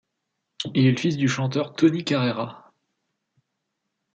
Il 0.73 0.87
est 0.87 0.91
le 0.93 0.97
fils 0.97 1.15
du 1.15 1.27
chanteur 1.27 1.75
Tony 1.75 2.03
Carreira. 2.03 2.73